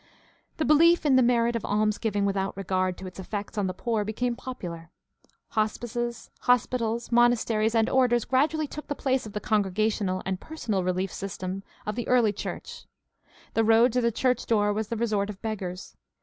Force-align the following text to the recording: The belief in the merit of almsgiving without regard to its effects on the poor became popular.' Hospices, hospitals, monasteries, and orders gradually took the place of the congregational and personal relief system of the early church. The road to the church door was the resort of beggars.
The 0.57 0.65
belief 0.65 1.05
in 1.05 1.15
the 1.15 1.21
merit 1.21 1.55
of 1.55 1.63
almsgiving 1.63 2.25
without 2.25 2.57
regard 2.57 2.97
to 2.97 3.05
its 3.05 3.19
effects 3.19 3.55
on 3.55 3.67
the 3.67 3.73
poor 3.75 4.03
became 4.03 4.35
popular.' 4.35 4.89
Hospices, 5.49 6.31
hospitals, 6.39 7.11
monasteries, 7.11 7.75
and 7.75 7.87
orders 7.87 8.25
gradually 8.25 8.65
took 8.65 8.87
the 8.87 8.95
place 8.95 9.27
of 9.27 9.33
the 9.33 9.39
congregational 9.39 10.23
and 10.25 10.39
personal 10.39 10.83
relief 10.83 11.13
system 11.13 11.61
of 11.85 11.93
the 11.93 12.07
early 12.07 12.33
church. 12.33 12.87
The 13.53 13.63
road 13.63 13.93
to 13.93 14.01
the 14.01 14.11
church 14.11 14.47
door 14.47 14.73
was 14.73 14.87
the 14.87 14.97
resort 14.97 15.29
of 15.29 15.39
beggars. 15.43 15.95